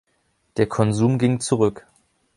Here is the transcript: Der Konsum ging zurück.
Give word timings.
Der 0.57 0.65
Konsum 0.65 1.19
ging 1.19 1.39
zurück. 1.41 1.85